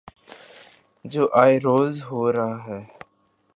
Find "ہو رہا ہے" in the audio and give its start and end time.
2.03-2.83